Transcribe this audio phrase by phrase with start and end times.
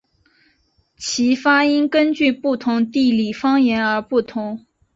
[0.97, 4.65] 其发音根据不同地理方言而不同。